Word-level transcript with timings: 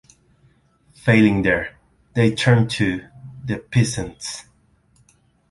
Failing 0.95 1.43
there, 1.43 1.77
they 2.15 2.33
turned 2.33 2.71
to 2.71 3.07
the 3.45 3.59
peasants. 3.59 4.45